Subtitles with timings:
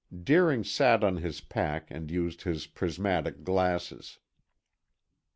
[0.23, 4.17] Deering sat on his pack and used his prismatic glasses.